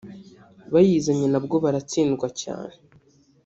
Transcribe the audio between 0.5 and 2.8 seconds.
bayizanye na bwo baratsindwa cyane